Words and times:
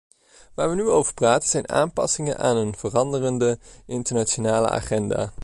Waar 0.55 0.69
we 0.69 0.75
nu 0.75 0.89
over 0.89 1.13
praten 1.13 1.49
zijn 1.49 1.69
aanpassingen 1.69 2.37
aan 2.37 2.57
een 2.57 2.75
veranderde 2.75 3.59
internationale 3.85 4.69
agenda. 4.69 5.33